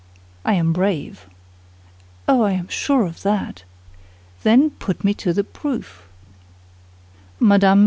[0.43, 1.27] "I am brave."
[2.27, 3.65] "Oh, I am sure of that!"
[4.41, 6.07] "Then, put me to the proof."
[7.39, 7.79] Mme.